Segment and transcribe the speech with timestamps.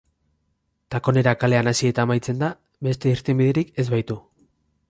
[0.95, 2.51] Takonera kalean hasi eta amaitzen da,
[2.89, 4.19] beste irtenbiderik ez baitu.